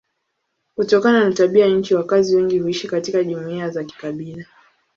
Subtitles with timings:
[0.75, 4.45] Kutokana na tabia ya nchi wakazi wengi huishi katika jumuiya za kikabila.